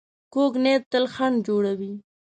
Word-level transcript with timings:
کوږ 0.33 0.53
نیت 0.63 0.83
تل 0.91 1.05
خنډ 1.13 1.37
جوړوي 1.47 1.93